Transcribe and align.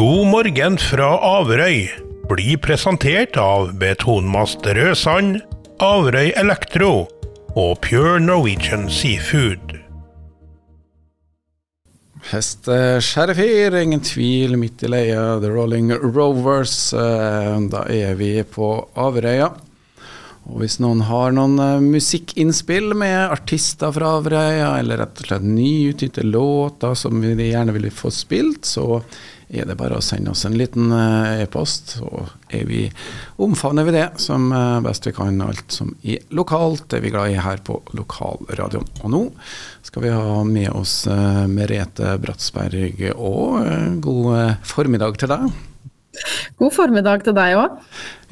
God 0.00 0.30
morgen 0.32 0.78
fra 0.80 1.10
Averøy 1.20 1.82
blir 2.30 2.56
presentert 2.64 3.34
av 3.36 3.74
Betonmast 3.76 4.64
Rødsand, 4.64 5.42
Averøy 5.84 6.30
Elektro 6.40 7.02
og 7.52 7.74
Pure 7.84 8.14
Norwegian 8.24 8.86
Seafood. 8.88 9.74
Hesteskjærefyr, 12.30 13.76
ingen 13.82 14.00
tvil, 14.00 14.56
midt 14.62 14.86
i 14.88 14.88
leia, 14.88 15.34
The 15.42 15.52
Rolling 15.52 15.92
Rovers. 15.92 16.94
Eh, 16.96 17.60
Da 17.68 17.84
er 17.92 18.16
vi 18.16 18.38
på 18.40 18.72
Averøya. 18.96 19.50
Og 20.48 20.62
hvis 20.62 20.78
noen 20.80 21.02
har 21.04 21.34
noen 21.36 21.58
eh, 21.60 21.82
musikkinnspill 21.84 22.94
med 22.98 23.18
artister 23.28 23.92
fra 23.94 24.16
Averøya, 24.18 24.72
eller 24.80 25.02
rett 25.02 25.20
og 25.20 25.28
slett 25.28 25.44
nyutgitte 25.44 26.24
låter 26.24 26.96
som 26.98 27.20
vi 27.20 27.50
gjerne 27.50 27.76
vil 27.76 27.90
få 27.92 28.12
spilt, 28.14 28.64
så 28.64 29.02
er 29.50 29.66
det 29.66 29.74
bare 29.76 29.98
å 29.98 30.04
sende 30.04 30.30
oss 30.30 30.46
en 30.46 30.56
liten 30.56 30.94
eh, 30.96 31.44
e-post, 31.44 31.96
så 32.00 32.24
er 32.48 32.64
vi, 32.70 32.84
omfavner 33.42 33.86
vi 33.86 33.96
det 33.98 34.06
som 34.22 34.48
eh, 34.54 34.80
best 34.86 35.10
vi 35.10 35.14
kan. 35.14 35.42
Alt 35.44 35.76
som 35.76 35.92
er 36.00 36.24
lokalt, 36.34 36.88
det 36.88 37.00
er 37.00 37.06
vi 37.06 37.14
glad 37.14 37.34
i 37.34 37.40
her 37.42 37.60
på 37.66 37.76
lokalradioen. 37.98 38.88
Og 39.04 39.12
nå 39.12 39.24
skal 39.86 40.06
vi 40.06 40.14
ha 40.14 40.44
med 40.46 40.70
oss 40.72 41.02
Merete 41.50 42.14
Bratsberg 42.22 43.10
og 43.12 44.00
god 44.04 44.62
formiddag 44.66 45.20
til 45.20 45.34
deg. 45.34 45.50
God 46.60 46.74
formiddag 46.74 47.22
til 47.24 47.34
deg 47.36 47.54
òg. 47.56 47.76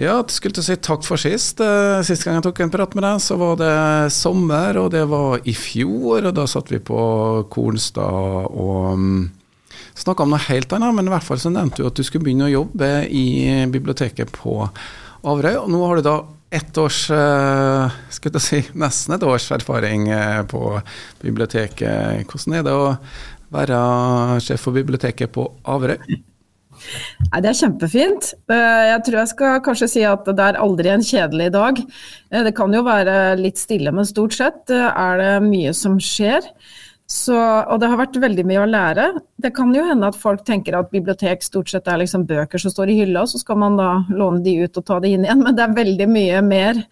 Ja, 0.01 0.19
jeg 0.19 0.35
skulle 0.35 0.57
til 0.57 0.65
å 0.65 0.67
si 0.67 0.77
takk 0.83 1.05
for 1.07 1.21
sist. 1.21 1.63
Eh, 1.63 2.01
Sist 2.07 2.27
gang 2.27 2.39
jeg 2.39 2.47
tok 2.49 2.61
en 2.65 2.73
prat 2.75 2.95
med 2.99 3.07
deg, 3.07 3.21
så 3.23 3.39
var 3.41 3.59
det 3.61 3.75
sommer, 4.15 4.79
og 4.83 4.91
det 4.95 5.05
var 5.11 5.39
i 5.49 5.55
fjor. 5.57 6.27
Og 6.29 6.35
da 6.37 6.47
satt 6.51 6.73
vi 6.75 6.81
på 6.83 6.99
Kornstad 7.53 8.51
og 8.51 8.99
um, 8.99 9.21
snakka 9.99 10.27
om 10.27 10.35
noe 10.35 10.43
helt 10.49 10.75
annet, 10.75 10.97
men 10.97 11.09
i 11.09 11.15
hvert 11.15 11.27
fall 11.27 11.41
så 11.43 11.53
nevnte 11.55 11.83
du 11.83 11.89
at 11.89 11.99
du 11.99 12.05
skulle 12.07 12.27
begynne 12.27 12.49
å 12.49 12.57
jobbe 12.57 12.91
i 13.09 13.25
biblioteket 13.73 14.35
på 14.35 14.59
Averøy. 15.29 15.55
Og 15.63 15.71
nå 15.73 15.83
har 15.87 15.99
du 16.03 16.07
da 16.11 16.19
ett 16.55 16.79
års, 16.81 17.03
skal 17.09 17.93
skulle 18.15 18.41
jeg 18.41 18.47
si, 18.47 18.61
nesten 18.83 19.17
et 19.17 19.27
års 19.27 19.51
erfaring 19.55 20.09
eh, 20.15 20.43
på 20.51 20.63
biblioteket. 21.23 22.27
Hvordan 22.29 22.59
er 22.59 22.67
det 22.67 22.75
å 22.75 22.89
være 23.55 23.79
sjef 24.45 24.67
for 24.67 24.77
biblioteket 24.77 25.33
på 25.33 25.47
Averøy? 25.69 26.19
Nei, 27.33 27.41
Det 27.45 27.51
er 27.51 27.59
kjempefint. 27.61 28.33
Eh, 28.51 28.85
Jeg 28.89 29.05
tror 29.05 29.19
jeg 29.21 29.29
skal 29.35 29.61
kanskje 29.65 29.89
si 29.89 30.03
at 30.07 30.25
det 30.25 30.39
er 30.45 30.61
aldri 30.63 30.91
en 30.93 31.05
kjedelig 31.05 31.51
dag. 31.53 31.79
Eh, 32.33 32.43
Det 32.45 32.55
kan 32.57 32.73
jo 32.73 32.83
være 32.87 33.37
litt 33.39 33.59
stille, 33.59 33.93
men 33.93 34.05
stort 34.09 34.33
sett 34.37 34.71
eh, 34.71 34.89
er 34.91 35.19
det 35.19 35.33
mye 35.49 35.75
som 35.75 35.99
skjer. 35.99 36.41
Så, 37.09 37.33
og 37.35 37.81
det 37.81 37.89
har 37.89 37.97
vært 37.97 38.19
veldig 38.21 38.45
mye 38.45 38.65
å 38.67 38.69
lære. 38.69 39.07
Det 39.41 39.55
kan 39.57 39.71
jo 39.73 39.85
hende 39.87 40.11
at 40.11 40.17
folk 40.21 40.43
tenker 40.45 40.77
at 40.77 40.91
bibliotek 40.93 41.43
stort 41.43 41.71
sett 41.73 41.89
er 41.89 42.03
liksom 42.03 42.27
bøker 42.29 42.61
som 42.61 42.71
står 42.71 42.91
i 42.93 42.99
hylla, 43.01 43.23
så 43.25 43.41
skal 43.41 43.57
man 43.57 43.79
da 43.81 44.05
låne 44.13 44.43
de 44.45 44.59
ut 44.67 44.77
og 44.77 44.85
ta 44.85 44.99
de 45.01 45.15
inn 45.17 45.25
igjen, 45.25 45.41
men 45.41 45.57
det 45.57 45.65
er 45.65 45.73
veldig 45.79 46.09
mye 46.13 46.43
mer. 46.45 46.83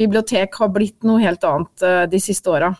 Bibliotek 0.00 0.54
har 0.58 0.72
blitt 0.74 1.06
noe 1.06 1.22
helt 1.22 1.44
annet 1.46 2.10
de 2.10 2.20
siste 2.22 2.50
åra. 2.50 2.72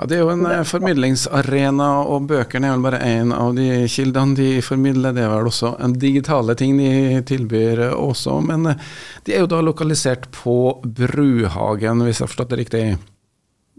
Ja, 0.00 0.06
Det 0.06 0.16
er 0.16 0.22
jo 0.22 0.30
en 0.32 0.46
eh, 0.48 0.62
formidlingsarena, 0.64 1.88
og 2.08 2.28
bøkene 2.30 2.70
er 2.70 2.76
vel 2.76 2.84
bare 2.86 3.02
én 3.04 3.34
av 3.36 3.52
de 3.56 3.84
kildene 3.90 4.36
de 4.38 4.48
formidler. 4.64 5.12
Det 5.16 5.26
er 5.26 5.32
vel 5.34 5.50
også 5.50 5.74
en 5.84 5.96
digitale 6.00 6.56
ting 6.56 6.78
de 6.80 7.20
tilbyr 7.28 7.90
også, 7.92 8.38
men 8.46 8.72
eh, 8.72 8.90
de 9.26 9.36
er 9.36 9.44
jo 9.44 9.50
da 9.50 9.60
lokalisert 9.64 10.30
på 10.32 10.80
Bruhagen, 10.84 12.04
hvis 12.06 12.20
jeg 12.20 12.26
har 12.26 12.32
forstått 12.32 12.54
det 12.54 12.62
riktig? 12.62 12.84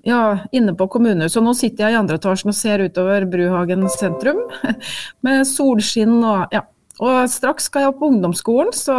Ja, 0.05 0.47
inne 0.51 0.73
på 0.77 0.87
kommunehuset. 0.89 1.43
Nå 1.45 1.53
sitter 1.57 1.87
jeg 1.87 1.95
i 1.95 1.99
andre 1.99 2.17
etasjen 2.17 2.49
og 2.49 2.57
ser 2.57 2.81
utover 2.81 3.25
Bruhagen 3.29 3.85
sentrum 3.93 4.43
med 5.25 5.45
solskinn 5.49 6.19
og 6.21 6.53
ja. 6.53 6.65
Og 7.01 7.25
straks 7.33 7.65
skal 7.65 7.81
jeg 7.81 7.89
opp 7.89 8.01
på 8.01 8.11
ungdomsskolen, 8.11 8.69
så 8.77 8.93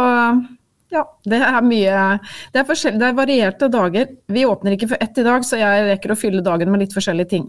ja, 0.93 1.03
det 1.25 1.39
er 1.41 1.61
mye 1.65 2.01
Det 2.53 2.61
er, 2.61 2.65
forskjell- 2.69 2.99
det 3.01 3.07
er 3.09 3.15
varierte 3.17 3.69
dager. 3.73 4.11
Vi 4.29 4.45
åpner 4.45 4.75
ikke 4.77 4.91
for 4.93 5.01
ett 5.01 5.17
i 5.17 5.25
dag, 5.25 5.41
så 5.47 5.57
jeg 5.59 5.87
rekker 5.89 6.13
å 6.13 6.19
fylle 6.19 6.43
dagen 6.45 6.69
med 6.71 6.83
litt 6.85 6.93
forskjellige 6.95 7.29
ting 7.35 7.47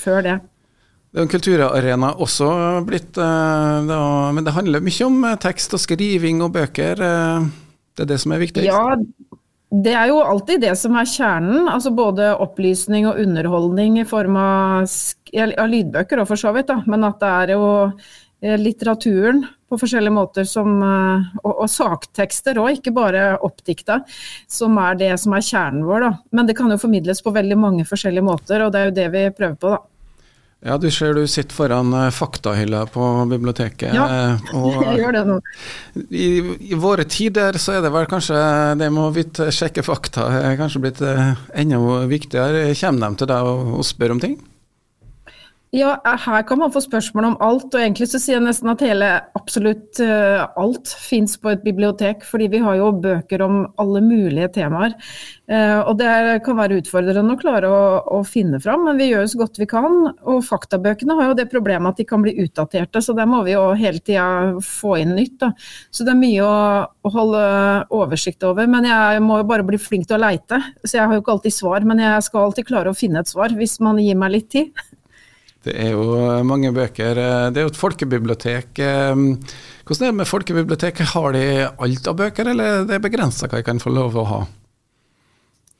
før 0.00 0.22
det. 0.26 0.40
Det 1.10 1.18
er 1.18 1.24
en 1.24 1.30
kulturarena 1.32 2.12
også 2.22 2.48
blitt, 2.86 3.16
eh, 3.18 3.78
da, 3.88 4.00
men 4.34 4.44
det 4.46 4.52
handler 4.54 4.84
mye 4.86 5.06
om 5.08 5.24
eh, 5.26 5.36
tekst 5.42 5.74
og 5.74 5.82
skriving 5.82 6.42
og 6.46 6.52
bøker. 6.54 7.00
eh, 7.02 7.48
Det 7.96 8.04
er 8.04 8.10
det 8.12 8.20
som 8.22 8.32
er 8.32 8.38
viktig? 8.44 8.62
Ja, 8.68 8.94
det 9.70 9.92
er 9.94 10.06
jo 10.10 10.20
alltid 10.22 10.60
det 10.62 10.76
som 10.78 10.94
er 10.96 11.04
kjernen. 11.10 11.66
altså 11.68 11.90
Både 11.94 12.30
opplysning 12.38 13.06
og 13.10 13.18
underholdning 13.18 13.98
i 13.98 14.04
form 14.06 14.36
av, 14.38 14.86
av 14.86 15.68
lydbøker, 15.70 16.20
og 16.22 16.28
for 16.30 16.36
så 16.36 16.54
vidt. 16.54 16.66
da, 16.70 16.78
Men 16.86 17.04
at 17.04 17.18
det 17.20 17.28
er 17.28 17.52
jo 17.58 17.92
litteraturen 18.42 19.44
på 19.70 19.78
forskjellige 19.78 20.14
måter 20.14 20.48
som, 20.48 20.72
eh, 20.82 21.28
og, 21.44 21.52
og 21.52 21.70
saktekster 21.70 22.58
òg, 22.60 22.80
ikke 22.80 22.94
bare 22.96 23.28
oppdikta, 23.46 24.00
som 24.50 24.78
er 24.82 24.98
det 24.98 25.12
som 25.22 25.36
er 25.36 25.46
kjernen 25.46 25.86
vår. 25.86 26.08
da. 26.08 26.10
Men 26.34 26.50
det 26.50 26.58
kan 26.58 26.72
jo 26.72 26.80
formidles 26.80 27.22
på 27.22 27.34
veldig 27.34 27.58
mange 27.60 27.86
forskjellige 27.88 28.26
måter, 28.26 28.66
og 28.66 28.74
det 28.74 28.82
er 28.82 28.90
jo 28.90 28.98
det 28.98 29.08
vi 29.14 29.24
prøver 29.36 29.56
på. 29.60 29.72
da. 29.76 29.80
Ja, 30.60 30.74
du 30.76 30.90
ser 30.92 31.14
du 31.16 31.22
sitter 31.30 31.56
foran 31.56 31.94
eh, 31.96 32.10
faktahylla 32.12 32.82
på 32.92 33.06
biblioteket. 33.30 33.94
Ja, 33.94 34.34
eh, 34.34 34.52
Jeg 34.90 34.98
gjør 35.04 35.16
det 35.16 35.24
nå. 35.30 35.38
i, 36.10 36.28
I 36.74 36.80
våre 36.82 37.06
tider 37.08 37.56
så 37.62 37.78
er 37.78 37.86
det 37.86 37.94
vel 37.94 38.10
kanskje 38.10 38.42
det 38.82 38.90
med 38.90 39.06
å 39.06 39.14
vite, 39.14 39.48
sjekke 39.54 39.86
fakta 39.86 40.26
er 40.42 40.58
kanskje 40.60 40.82
blitt 40.82 41.00
enda 41.06 42.04
viktigere. 42.10 42.74
Kommer 42.82 43.06
de 43.06 43.22
til 43.22 43.30
deg 43.30 43.54
og, 43.54 43.76
og 43.78 43.86
spør 43.86 44.18
om 44.18 44.24
ting? 44.26 44.40
Ja, 45.70 45.92
her 46.02 46.42
kan 46.42 46.58
man 46.58 46.72
få 46.74 46.80
spørsmål 46.82 47.26
om 47.28 47.34
alt, 47.46 47.68
og 47.70 47.78
egentlig 47.78 48.08
så 48.10 48.18
sier 48.18 48.40
jeg 48.40 48.42
nesten 48.42 48.72
at 48.72 48.80
hele, 48.82 49.08
absolutt 49.38 50.00
eh, 50.02 50.40
alt 50.58 50.90
fins 50.98 51.36
på 51.38 51.52
et 51.52 51.62
bibliotek, 51.62 52.24
fordi 52.26 52.48
vi 52.50 52.58
har 52.64 52.74
jo 52.80 52.88
bøker 52.98 53.44
om 53.44 53.60
alle 53.78 54.02
mulige 54.02 54.48
temaer. 54.56 54.96
Eh, 55.46 55.78
og 55.78 55.94
det 56.00 56.40
kan 56.42 56.58
være 56.58 56.80
utfordrende 56.80 57.36
å 57.36 57.38
klare 57.38 57.70
å, 57.70 57.84
å 58.18 58.18
finne 58.26 58.58
fram, 58.58 58.82
men 58.88 58.98
vi 58.98 59.12
gjør 59.12 59.30
så 59.30 59.40
godt 59.44 59.62
vi 59.62 59.70
kan. 59.70 59.94
Og 60.26 60.42
faktabøkene 60.48 61.14
har 61.20 61.30
jo 61.30 61.38
det 61.38 61.46
problemet 61.54 61.94
at 61.94 62.02
de 62.02 62.08
kan 62.10 62.26
bli 62.26 62.34
utdaterte, 62.42 62.98
så 62.98 63.14
der 63.14 63.30
må 63.30 63.44
vi 63.46 63.54
jo 63.54 63.68
hele 63.78 64.02
tida 64.02 64.26
få 64.66 64.96
inn 65.04 65.14
nytt. 65.20 65.38
Da. 65.44 65.52
Så 65.94 66.02
det 66.02 66.16
er 66.16 66.22
mye 66.24 66.50
å, 66.50 66.60
å 67.06 67.14
holde 67.14 67.44
oversikt 67.94 68.42
over. 68.50 68.66
Men 68.66 68.90
jeg 68.90 69.22
må 69.22 69.38
jo 69.38 69.46
bare 69.54 69.70
bli 69.70 69.78
flink 69.78 70.10
til 70.10 70.18
å 70.18 70.24
leite, 70.26 70.58
så 70.82 70.96
jeg 70.98 71.06
har 71.06 71.14
jo 71.14 71.22
ikke 71.22 71.38
alltid 71.38 71.60
svar. 71.62 71.86
Men 71.86 72.02
jeg 72.02 72.26
skal 72.26 72.48
alltid 72.48 72.72
klare 72.74 72.90
å 72.90 73.02
finne 73.06 73.22
et 73.22 73.30
svar, 73.30 73.54
hvis 73.54 73.78
man 73.78 74.02
gir 74.02 74.18
meg 74.18 74.34
litt 74.34 74.50
tid. 74.58 74.74
Det 75.64 75.74
er 75.76 75.90
jo 75.92 76.04
mange 76.48 76.70
bøker. 76.72 77.18
eh, 77.20 77.50
Det 77.50 77.60
er 77.60 77.66
jo 77.68 77.72
et 77.74 77.76
folkebibliotek. 77.82 78.78
eh, 78.78 79.14
Hvordan 79.84 80.06
er 80.06 80.12
det 80.12 80.14
med 80.22 80.26
folkebiblioteket? 80.26 81.12
Har 81.14 81.32
de 81.32 81.68
alt 81.78 82.08
av 82.08 82.16
bøker, 82.16 82.48
eller 82.48 82.84
det 82.86 82.94
er 82.94 83.04
begrensa 83.04 83.46
hva 83.48 83.58
jeg 83.58 83.66
kan 83.66 83.78
få 83.82 83.92
lov 83.92 84.16
å 84.16 84.24
ha? 84.24 84.40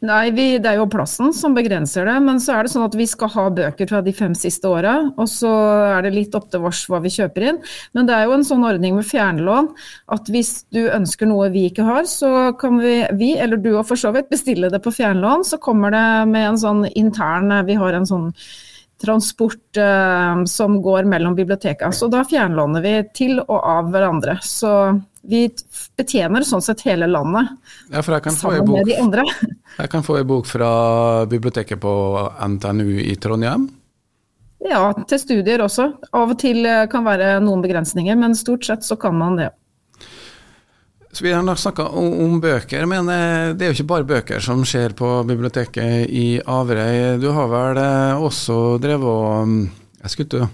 Nei, 0.00 0.30
vi, 0.32 0.56
det 0.56 0.64
er 0.64 0.78
jo 0.80 0.86
plassen 0.88 1.28
som 1.36 1.52
begrenser 1.52 2.06
det. 2.08 2.14
Men 2.24 2.38
så 2.40 2.54
er 2.56 2.64
det 2.64 2.72
sånn 2.72 2.86
at 2.86 2.94
vi 2.96 3.04
skal 3.06 3.28
ha 3.34 3.42
bøker 3.52 3.88
fra 3.90 4.00
de 4.00 4.12
fem 4.16 4.32
siste 4.34 4.64
åra. 4.68 4.94
Og 5.20 5.28
så 5.28 5.50
er 5.98 6.06
det 6.06 6.14
litt 6.14 6.34
opp 6.38 6.46
til 6.50 6.64
oss 6.64 6.86
hva 6.88 7.02
vi 7.04 7.12
kjøper 7.12 7.44
inn. 7.50 7.58
Men 7.92 8.08
det 8.08 8.14
er 8.16 8.24
jo 8.24 8.32
en 8.38 8.44
sånn 8.48 8.64
ordning 8.64 8.96
med 8.96 9.04
fjernlån 9.08 9.68
at 10.16 10.32
hvis 10.32 10.64
du 10.72 10.86
ønsker 10.88 11.28
noe 11.28 11.50
vi 11.52 11.66
ikke 11.68 11.84
har, 11.84 12.08
så 12.08 12.56
kan 12.60 12.80
vi, 12.80 13.02
vi 13.20 13.34
eller 13.36 13.60
du 13.60 13.74
og 13.74 13.84
for 13.90 14.00
så 14.00 14.12
vidt, 14.16 14.30
bestille 14.32 14.72
det 14.72 14.80
på 14.84 14.92
fjernlån. 14.92 15.44
Så 15.44 15.60
kommer 15.60 15.92
det 15.92 16.06
med 16.32 16.48
en 16.48 16.60
sånn 16.64 16.86
intern 16.96 17.52
Vi 17.68 17.76
har 17.76 17.92
en 18.00 18.08
sånn 18.08 18.30
transport 19.00 19.76
eh, 19.80 20.44
som 20.44 20.78
går 20.82 21.08
mellom 21.08 21.34
bibliotekene. 21.38 21.92
Så 21.96 22.08
da 22.12 22.24
fjernlåner 22.28 22.84
vi 22.84 22.94
til 23.16 23.40
og 23.40 23.58
av 23.58 23.90
hverandre. 23.92 24.38
Så 24.44 24.72
vi 25.22 25.46
betjener 26.00 26.46
sånn 26.46 26.62
sett 26.64 26.80
hele 26.86 27.08
landet 27.10 27.50
Ja, 27.92 28.00
få 28.02 28.16
ei 28.54 28.60
med 28.62 28.70
bok, 28.70 28.86
de 28.88 28.96
andre. 29.02 29.24
jeg 29.76 29.90
kan 29.92 30.04
få 30.06 30.16
ei 30.20 30.24
bok 30.24 30.48
fra 30.48 30.70
biblioteket 31.28 31.80
på 31.82 31.92
NTNU 32.54 33.00
i 33.04 33.16
Trondheim. 33.20 33.68
Ja, 34.60 34.90
til 35.08 35.20
studier 35.20 35.62
også. 35.64 35.86
Av 36.12 36.34
og 36.34 36.38
til 36.40 36.64
eh, 36.68 36.86
kan 36.92 37.06
være 37.08 37.38
noen 37.44 37.64
begrensninger, 37.64 38.16
men 38.20 38.36
stort 38.36 38.66
sett 38.68 38.84
så 38.84 38.98
kan 39.00 39.16
man 39.16 39.40
det. 39.40 39.50
Så 41.12 41.24
Vi 41.24 41.32
har 41.32 41.56
snakka 41.56 41.88
om, 41.88 42.38
bøker, 42.40 42.86
men 42.86 43.08
eh, 43.10 43.50
det 43.58 43.66
er 43.66 43.72
jo 43.72 43.78
ikke 43.80 43.90
bare 43.90 44.06
bøker 44.06 44.42
som 44.44 44.62
skjer 44.64 44.94
på 44.94 45.08
biblioteket 45.26 46.06
i 46.06 46.38
Averøy. 46.46 47.18
Du 47.18 47.32
har 47.34 47.50
vel 47.50 47.80
eh, 47.82 48.22
også 48.28 48.78
drevet 48.82 49.10
og 49.10 49.48
mm, 49.50 49.64
Jeg 50.04 50.12
skulle 50.14 50.46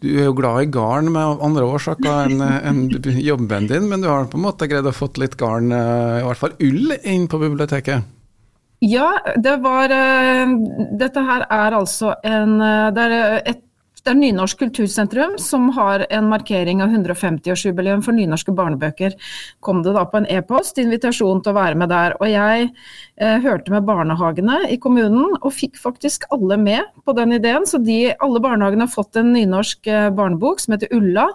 Du 0.00 0.06
er 0.14 0.28
jo 0.28 0.36
glad 0.38 0.62
i 0.62 0.70
garn 0.70 1.10
med 1.12 1.42
andre 1.42 1.66
årsaker 1.66 2.30
enn 2.30 2.40
en 2.40 2.86
jobben 3.18 3.66
din, 3.66 3.90
men 3.90 4.00
du 4.00 4.08
har 4.08 4.30
på 4.30 4.38
en 4.38 4.46
måte 4.46 4.70
greid 4.70 4.86
å 4.86 4.94
fått 4.94 5.18
litt 5.18 5.36
garn, 5.36 5.74
eh, 5.74 6.20
i 6.22 6.24
hvert 6.28 6.40
fall 6.40 6.56
ull, 6.62 6.94
inn 7.02 7.26
på 7.28 7.42
biblioteket? 7.42 8.06
Ja, 8.80 9.18
det 9.36 9.58
var 9.60 9.92
eh, 9.92 10.54
Dette 10.96 11.20
her 11.26 11.44
er 11.52 11.74
altså 11.76 12.14
en 12.24 12.60
eh, 12.64 12.86
Det 12.96 13.02
er 13.04 13.42
et 13.52 13.66
det 14.04 14.12
er 14.12 14.18
Nynorsk 14.20 14.60
kultursentrum 14.62 15.36
som 15.40 15.68
har 15.76 16.04
en 16.10 16.28
markering 16.30 16.82
av 16.84 16.92
150-årsjubileum 16.94 18.02
for 18.04 18.16
nynorske 18.16 18.54
barnebøker. 18.56 19.16
Kom 19.64 19.82
det 19.84 19.94
da 19.96 20.04
på 20.08 20.20
en 20.20 20.28
e-post, 20.32 20.80
invitasjon 20.82 21.42
til 21.44 21.52
å 21.52 21.58
være 21.58 21.78
med 21.80 21.92
der. 21.92 22.16
Og 22.20 22.30
jeg 22.30 22.68
eh, 22.70 23.38
hørte 23.44 23.74
med 23.74 23.88
barnehagene 23.88 24.62
i 24.72 24.78
kommunen, 24.82 25.36
og 25.40 25.56
fikk 25.56 25.80
faktisk 25.80 26.28
alle 26.34 26.58
med 26.60 26.88
på 27.04 27.16
den 27.18 27.36
ideen. 27.36 27.68
Så 27.68 27.82
de, 27.84 28.14
alle 28.18 28.42
barnehagene 28.42 28.88
har 28.88 28.94
fått 28.94 29.20
en 29.20 29.34
nynorsk 29.36 29.90
eh, 29.90 30.08
barnebok 30.16 30.62
som 30.62 30.76
heter 30.76 30.92
Ulla. 30.96 31.30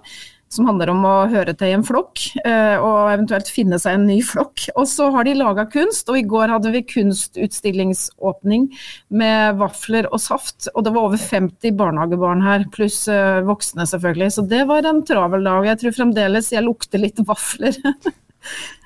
Som 0.53 0.68
handler 0.69 0.92
om 0.94 1.01
å 1.07 1.13
høre 1.31 1.56
til 1.57 1.71
i 1.71 1.75
en 1.75 1.86
flokk, 1.86 2.21
eh, 2.45 2.75
og 2.77 3.12
eventuelt 3.12 3.50
finne 3.51 3.80
seg 3.81 3.97
en 3.97 4.06
ny 4.07 4.19
flokk. 4.25 4.68
Og 4.75 4.88
så 4.89 5.09
har 5.13 5.27
de 5.27 5.36
laga 5.38 5.65
kunst, 5.71 6.09
og 6.12 6.19
i 6.19 6.25
går 6.27 6.53
hadde 6.53 6.71
vi 6.75 6.83
kunstutstillingsåpning 6.94 8.69
med 9.09 9.59
vafler 9.62 10.09
og 10.12 10.21
saft. 10.24 10.69
Og 10.74 10.86
det 10.86 10.95
var 10.95 11.09
over 11.09 11.21
50 11.21 11.75
barnehagebarn 11.80 12.45
her, 12.45 12.65
pluss 12.75 13.03
eh, 13.12 13.42
voksne 13.47 13.88
selvfølgelig. 13.89 14.31
Så 14.38 14.47
det 14.50 14.63
var 14.69 14.88
en 14.88 15.03
travel 15.07 15.45
dag. 15.45 15.69
Jeg 15.71 15.83
tror 15.83 16.00
fremdeles 16.00 16.53
jeg 16.53 16.65
lukter 16.65 17.01
litt 17.01 17.21
vafler. 17.25 17.77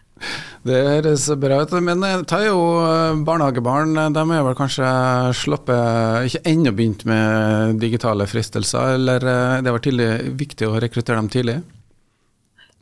Det 0.68 0.80
høres 0.83 1.25
bra 1.39 1.62
ut. 1.63 1.74
Men 1.86 2.04
eh, 2.04 2.21
ta 2.27 2.42
jo 2.44 2.60
barnehagebarn, 3.25 3.95
de 4.16 4.24
er 4.36 4.45
vel 4.45 4.57
kanskje 4.57 4.89
sluppet 5.39 6.27
Ikke 6.27 6.44
ennå 6.51 6.74
begynt 6.75 7.06
med 7.10 7.80
digitale 7.81 8.27
fristelser, 8.30 8.95
eller 9.00 9.27
det 9.63 9.74
var 9.74 9.83
tidlig, 9.83 10.10
viktig 10.39 10.68
å 10.68 10.80
rekruttere 10.83 11.19
dem 11.21 11.31
tidlig? 11.31 11.60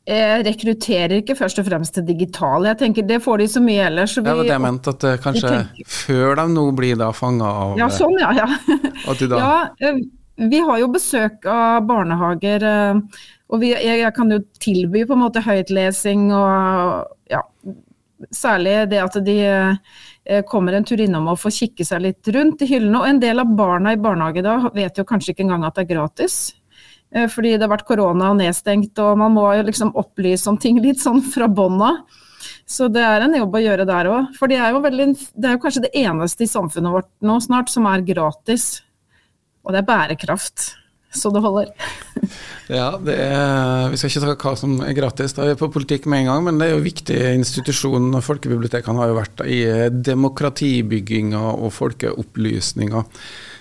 Jeg 0.07 0.43
rekrutterer 0.47 1.17
ikke 1.19 1.35
først 1.35 1.59
og 1.59 1.65
fremst 1.67 1.97
til 1.97 2.05
digitale, 2.07 2.69
jeg 2.69 2.79
tenker 2.79 3.07
det 3.07 3.17
får 3.25 3.41
de 3.41 3.47
så 3.51 3.61
mye 3.63 3.89
ellers. 3.89 4.13
Så 4.15 4.21
vi, 4.23 4.31
ja, 4.31 4.39
det 4.39 4.53
jeg 4.53 4.63
mente, 4.63 4.93
at 4.95 5.23
kanskje 5.23 5.57
før 5.83 6.37
de 6.39 6.45
nå 6.53 6.63
blir 6.77 6.99
da 6.99 7.09
fanga 7.15 7.49
av 7.65 7.81
Ja, 7.81 7.89
sånn 7.91 8.15
ja. 8.21 8.31
ja. 8.37 8.47
da... 9.33 9.49
ja 9.83 9.97
vi 10.37 10.59
har 10.61 10.77
jo 10.77 10.87
besøk 10.93 11.45
av 11.49 11.85
barnehager, 11.89 12.63
og 13.49 13.61
vi, 13.61 13.71
jeg, 13.73 14.01
jeg, 14.03 14.13
kan 14.13 14.31
jo 14.31 14.37
tilby 14.61 15.03
på 15.07 15.15
en 15.15 15.23
måte 15.23 15.41
høytlesing 15.41 16.27
og 16.35 17.16
ja, 17.31 17.41
særlig 18.33 18.77
det 18.91 19.01
at 19.03 19.17
de 19.25 19.39
kommer 20.49 20.75
en 20.75 20.85
tur 20.87 20.99
innom 20.99 21.29
og 21.31 21.37
får 21.39 21.53
kikke 21.55 21.85
seg 21.87 22.01
litt 22.03 22.29
rundt 22.35 22.63
i 22.65 22.67
hyllene. 22.67 22.99
Og 22.99 23.09
en 23.09 23.19
del 23.21 23.39
av 23.39 23.51
barna 23.55 23.93
i 23.95 23.99
barnehage 24.01 24.43
da 24.43 24.57
vet 24.75 24.97
jo 24.99 25.05
kanskje 25.07 25.31
ikke 25.33 25.45
engang 25.45 25.67
at 25.67 25.77
det 25.77 25.85
er 25.85 25.93
gratis. 25.93 26.39
Eh, 27.15 27.27
fordi 27.31 27.55
det 27.55 27.63
har 27.65 27.71
vært 27.71 27.87
korona 27.87 28.31
og 28.33 28.39
nedstengt, 28.41 28.97
og 28.99 29.19
man 29.21 29.35
må 29.35 29.47
jo 29.55 29.67
liksom 29.67 29.93
opplyse 29.99 30.49
om 30.51 30.57
ting 30.59 30.81
litt 30.83 31.01
sånn 31.03 31.21
fra 31.23 31.47
bånn 31.47 31.79
av. 31.83 32.01
Så 32.67 32.89
det 32.91 33.03
er 33.03 33.23
en 33.23 33.35
jobb 33.35 33.55
å 33.55 33.63
gjøre 33.63 33.87
der 33.87 34.09
òg. 34.11 34.33
For 34.37 34.51
det 34.51 34.59
er, 34.59 34.73
jo 34.75 34.83
veldig, 34.83 35.07
det 35.35 35.49
er 35.49 35.55
jo 35.55 35.61
kanskje 35.63 35.85
det 35.87 35.93
eneste 36.03 36.43
i 36.43 36.51
samfunnet 36.51 36.93
vårt 36.93 37.09
nå 37.23 37.37
snart 37.43 37.71
som 37.71 37.87
er 37.89 38.03
gratis. 38.07 38.67
Og 39.63 39.73
det 39.73 39.81
er 39.81 39.87
bærekraft. 39.87 40.67
Så 41.15 41.31
det 41.33 41.41
holder. 41.41 41.71
ja, 42.79 42.89
det 42.99 43.15
er, 43.15 43.87
vi 43.91 43.99
skal 43.99 44.11
ikke 44.11 44.23
ta 44.25 44.35
hva 44.43 44.55
som 44.59 44.77
er 44.83 44.95
gratis, 44.97 45.35
da 45.37 45.45
er 45.45 45.53
vi 45.53 45.61
på 45.61 45.71
politikk 45.73 46.07
med 46.11 46.25
en 46.25 46.31
gang, 46.31 46.47
men 46.47 46.59
det 46.59 46.67
er 46.67 46.75
jo 46.75 46.85
viktig 46.85 47.19
institusjon. 47.37 48.09
Folkebibliotekene 48.23 49.01
har 49.01 49.11
jo 49.11 49.19
vært 49.19 49.45
i 49.47 49.61
demokratibygginga 50.11 51.43
og 51.55 51.71
folkeopplysninga 51.75 53.05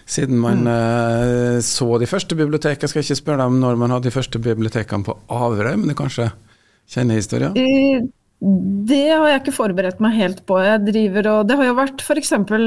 siden 0.07 0.39
man 0.39 0.63
mm. 0.63 0.69
uh, 0.71 1.61
så 1.67 1.99
de 1.99 2.07
første 2.07 2.39
bibliotekene. 2.39 2.89
Skal 2.89 3.03
Jeg 3.03 3.11
ikke 3.11 3.23
spørre 3.23 3.43
deg 3.43 3.51
om 3.51 3.59
når 3.63 3.81
man 3.81 3.95
hadde 3.95 4.09
de 4.09 4.15
første 4.15 4.39
bibliotekene 4.43 5.07
på 5.07 5.17
Averøy, 5.35 5.75
men 5.81 5.91
du 5.91 5.97
kanskje 5.99 6.31
kjenner 6.91 7.19
historien? 7.19 7.57
Uh, 7.59 8.07
det 8.37 9.07
har 9.09 9.31
jeg 9.31 9.41
ikke 9.41 9.55
forberedt 9.57 10.01
meg 10.05 10.19
helt 10.19 10.43
på. 10.49 10.59
Jeg 10.61 10.83
driver 10.85 11.29
og, 11.31 11.47
Det 11.49 11.57
har 11.57 11.71
jo 11.71 11.77
vært 11.79 12.03
f.eks. 12.05 12.19
eksempel, 12.21 12.67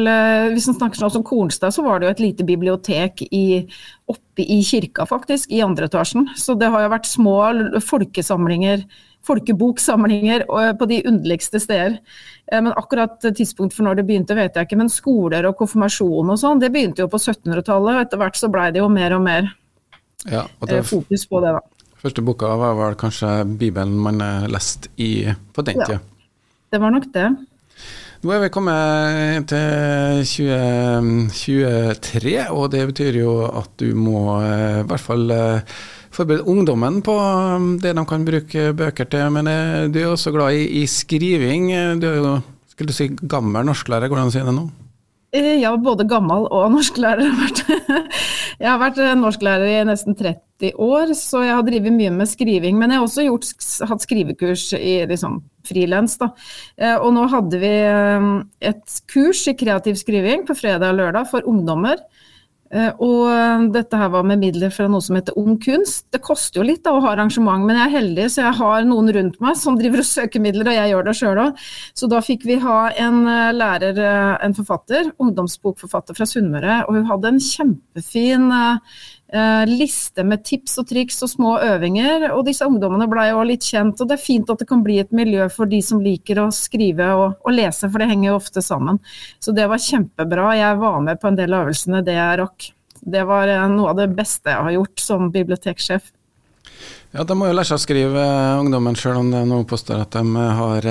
hvis 0.56 0.66
man 0.71 0.80
snakker 0.80 1.01
sånn 1.04 1.19
om 1.21 1.25
Kornstad, 1.27 1.75
så 1.75 1.86
var 1.86 2.00
det 2.00 2.07
jo 2.07 2.13
et 2.16 2.24
lite 2.24 2.48
bibliotek 2.48 3.21
i, 3.30 3.68
oppe 4.10 4.45
i 4.45 4.63
kirka, 4.66 5.06
faktisk, 5.06 5.51
i 5.54 5.62
andre 5.62 5.86
etasjen. 5.86 6.25
Så 6.33 6.57
det 6.57 6.71
har 6.74 6.88
jo 6.88 6.95
vært 6.95 7.12
små 7.12 7.38
folkesamlinger 7.86 8.88
folkeboksamlinger 9.27 10.45
på 10.80 10.86
de 10.89 11.01
underligste 11.07 11.60
steder. 11.60 11.98
Eh, 12.51 12.62
men 12.62 12.74
akkurat 12.74 13.19
tidspunkt 13.21 13.75
for 13.75 13.88
når 13.88 14.00
det 14.00 14.07
begynte, 14.10 14.38
vet 14.38 14.56
jeg 14.56 14.69
ikke. 14.69 14.80
Men 14.80 14.92
skoler 14.94 15.48
og 15.50 15.57
konfirmasjon 15.60 16.33
og 16.33 16.39
sånn, 16.42 16.62
det 16.62 16.71
begynte 16.74 17.04
jo 17.04 17.12
på 17.12 17.19
1700-tallet. 17.19 17.95
og 17.95 18.06
Etter 18.06 18.21
hvert 18.21 18.39
så 18.39 18.51
blei 18.51 18.69
det 18.75 18.83
jo 18.83 18.89
mer 18.92 19.18
og 19.18 19.25
mer 19.25 19.51
ja, 20.27 20.45
og 20.60 20.68
det, 20.68 20.81
eh, 20.81 20.88
fokus 20.88 21.27
på 21.30 21.44
det, 21.44 21.54
da. 21.56 21.79
Første 22.00 22.24
boka 22.24 22.54
var 22.60 22.78
vel 22.80 22.96
kanskje 23.00 23.44
Bibelen 23.60 23.98
man 24.00 24.24
leste 24.51 24.92
i, 24.96 25.28
på 25.54 25.66
den 25.68 25.81
tida? 25.81 26.00
Ja, 26.00 26.31
det 26.72 26.80
var 26.80 26.96
nok 26.96 27.10
det. 27.13 27.28
Nå 28.19 28.34
er 28.36 28.42
vi 28.44 28.50
kommet 28.51 29.48
til 29.51 30.24
2023, 30.28 32.34
og 32.51 32.72
det 32.72 32.88
betyr 32.90 33.19
jo 33.22 33.36
at 33.48 33.72
du 33.80 33.94
må 33.96 34.42
eh, 34.44 34.81
i 34.81 34.88
hvert 34.88 35.04
fall 35.04 35.31
forberede 36.12 36.48
ungdommen 36.50 37.01
på 37.06 37.16
um, 37.16 37.72
det 37.81 37.94
de 37.96 38.06
kan 38.07 38.25
bruke 38.28 38.69
bøker 38.75 39.10
til. 39.10 39.31
Men 39.36 39.48
eh, 39.48 39.88
du 39.92 40.02
er 40.02 40.12
også 40.12 40.34
glad 40.36 40.57
i, 40.57 40.81
i 40.81 40.86
skriving. 40.90 41.72
Du 42.02 42.07
er 42.10 42.19
jo 42.19 42.36
skulle 42.69 42.92
du 42.92 42.95
si 42.95 43.10
gammel 43.12 43.68
norsklærer, 43.68 44.12
hvordan 44.12 44.31
sier 44.31 44.48
du 44.48 44.52
det 44.52 44.60
nå? 44.60 44.68
Eh, 45.31 45.62
var 45.62 45.78
både 45.86 46.08
gammel 46.10 46.48
og 46.50 46.72
norsklærer. 46.74 47.30
jeg 48.62 48.66
har 48.66 48.80
vært 48.81 49.02
eh, 49.04 49.16
norsklærer 49.18 49.68
i 49.70 49.84
nesten 49.86 50.18
30 50.18 50.72
år, 50.81 51.14
så 51.18 51.44
jeg 51.46 51.54
har 51.54 51.68
drevet 51.68 51.94
mye 51.94 52.14
med 52.16 52.31
skriving. 52.31 52.80
Men 52.80 52.90
jeg 52.90 53.02
har 53.02 53.06
også 53.06 53.28
gjort, 53.28 53.52
hatt 53.92 54.06
skrivekurs 54.06 54.66
i 54.80 54.96
liksom, 55.10 55.38
frilans. 55.70 56.18
Og 56.24 57.12
nå 57.14 57.28
hadde 57.30 57.62
vi 57.62 57.74
et 58.72 58.98
kurs 59.12 59.46
i 59.52 59.56
kreativ 59.60 60.00
skriving 60.02 60.48
på 60.48 60.58
fredag 60.58 60.96
og 60.96 61.00
lørdag 61.04 61.30
for 61.30 61.46
ungdommer. 61.48 62.02
Eh, 62.69 62.92
og 63.01 63.24
eh, 63.33 63.63
dette 63.74 63.98
her 63.98 64.12
var 64.13 64.25
med 64.30 64.42
midler 64.44 64.69
fra 64.74 64.86
noe 64.92 65.01
som 65.01 65.18
heter 65.18 65.38
Ung 65.42 65.57
kunst. 65.62 66.06
Det 66.13 66.21
koster 66.21 66.62
jo 66.62 66.68
litt 66.68 66.83
da, 66.86 66.94
å 66.94 67.04
ha 67.04 67.13
arrangement, 67.16 67.66
men 67.66 67.80
jeg 67.80 67.88
er 67.88 67.95
heldig 67.98 68.27
så 68.30 68.44
jeg 68.45 68.60
har 68.60 68.86
noen 68.86 69.10
rundt 69.16 69.39
meg 69.42 69.57
som 69.57 69.77
driver 69.80 70.04
og 70.04 70.10
søker 70.10 70.44
midler, 70.44 70.69
og 70.69 70.77
jeg 70.77 70.94
gjør 70.94 71.07
det 71.07 71.16
sjøl 71.18 71.44
òg. 71.45 71.63
Så 71.98 72.10
da 72.12 72.21
fikk 72.25 72.45
vi 72.50 72.60
ha 72.62 72.80
en 73.06 73.21
eh, 73.25 73.51
lærer, 73.57 74.01
en 74.45 74.57
forfatter, 74.57 75.13
ungdomsbokforfatter 75.18 76.18
fra 76.18 76.30
Sunnmøre, 76.30 76.83
og 76.86 77.00
hun 77.00 77.10
hadde 77.10 77.33
en 77.33 77.42
kjempefin 77.44 78.51
liste 79.70 80.24
med 80.26 80.42
tips 80.46 80.80
og 80.81 80.88
triks 80.90 81.20
og 81.26 81.30
små 81.30 81.52
øvinger. 81.62 82.30
Og 82.34 82.46
disse 82.48 82.66
ungdommene 82.66 83.06
ble 83.10 83.28
jo 83.30 83.44
litt 83.46 83.66
kjent, 83.68 84.00
og 84.02 84.10
det 84.10 84.18
er 84.18 84.24
fint 84.24 84.50
at 84.50 84.62
det 84.62 84.70
kan 84.70 84.84
bli 84.86 85.00
et 85.02 85.14
miljø 85.16 85.46
for 85.54 85.70
de 85.70 85.81
som 85.86 86.02
liker 86.02 86.42
å 86.42 86.50
skrive 86.56 87.12
og, 87.14 87.40
og 87.46 87.54
lese, 87.56 87.90
for 87.90 88.02
det 88.02 88.10
henger 88.10 88.31
jo 88.31 88.38
ofte 88.40 88.64
sammen. 88.66 89.00
Så 89.40 89.54
det 89.56 89.68
var 89.70 89.81
kjempebra. 89.84 90.54
Jeg 90.58 90.80
var 90.81 91.02
med 91.06 91.22
på 91.22 91.30
en 91.30 91.38
del 91.38 91.54
av 91.54 91.68
øvelsene, 91.68 92.06
det 92.06 92.18
jeg 92.18 92.40
rakk. 92.42 92.72
Det 93.00 93.26
var 93.28 93.52
eh, 93.52 93.68
noe 93.72 93.92
av 93.94 94.00
det 94.02 94.10
beste 94.16 94.52
jeg 94.52 94.66
har 94.66 94.80
gjort 94.80 95.04
som 95.04 95.30
biblioteksjef. 95.36 96.10
Ja, 97.10 97.24
De 97.26 97.34
må 97.34 97.48
jo 97.50 97.54
lære 97.56 97.66
seg 97.72 97.80
å 97.80 97.81
skrive, 97.81 98.24
eh, 98.24 98.64
ungdommen, 98.64 98.98
selv 98.98 99.22
om 99.22 99.30
det 99.34 99.44
nå 99.50 99.62
påstår 99.70 100.04
at 100.04 100.18
de 100.18 100.50
har 100.60 100.90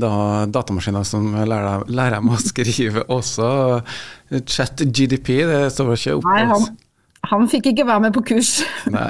da, 0.00 0.12
datamaskiner 0.52 1.04
som 1.04 1.32
lærer, 1.34 1.88
lærer 1.88 2.18
dem 2.18 2.30
å 2.32 2.38
skrive 2.50 3.08
også. 3.08 3.50
Chat 4.44 4.84
GDP, 4.84 5.34
det 5.48 5.64
står 5.74 5.96
ikke 5.96 6.20
oppe. 6.20 6.36
Nei, 6.36 6.46
han, 6.52 6.70
han 7.28 7.48
fikk 7.52 7.70
ikke 7.70 7.86
være 7.86 8.04
med 8.06 8.14
på 8.16 8.22
kurs. 8.32 8.52
Nei, 8.94 9.08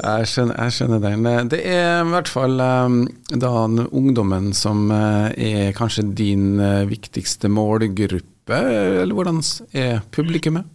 jeg 0.00 0.28
skjønner, 0.30 0.56
jeg 0.64 0.76
skjønner, 0.76 1.02
den. 1.04 1.50
Det 1.52 1.60
er 1.68 2.00
i 2.00 2.12
hvert 2.14 2.30
fall 2.32 2.62
um, 2.62 3.02
da 3.28 3.52
ungdommen 3.68 4.52
som 4.56 4.86
uh, 4.90 5.28
er 5.36 5.74
kanskje 5.76 6.08
din 6.16 6.56
uh, 6.62 6.88
viktigste 6.88 7.52
målgruppe, 7.52 8.62
eller 9.02 9.14
hvordan 9.14 9.42
er 9.76 10.00
publikummet? 10.14 10.66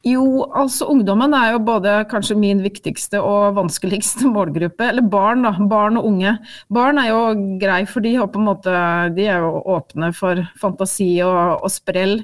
Jo, 0.00 0.46
altså 0.56 0.86
ungdommen 0.88 1.34
er 1.36 1.50
jo 1.52 1.58
både 1.60 1.98
kanskje 2.08 2.32
min 2.40 2.62
viktigste 2.64 3.20
og 3.20 3.58
vanskeligste 3.58 4.30
målgruppe. 4.32 4.86
Eller 4.88 5.04
barn, 5.04 5.44
da. 5.44 5.52
Barn 5.68 5.98
og 6.00 6.06
unge. 6.08 6.32
Barn 6.72 6.96
er 7.02 7.10
jo 7.10 7.18
grei, 7.60 7.82
for 7.84 8.00
de, 8.00 8.14
har 8.16 8.30
på 8.32 8.40
en 8.40 8.48
måte, 8.48 8.72
de 9.12 9.28
er 9.28 9.44
jo 9.44 9.60
åpne 9.76 10.08
for 10.16 10.40
fantasi 10.62 11.10
og, 11.26 11.60
og 11.60 11.68
sprell. 11.74 12.22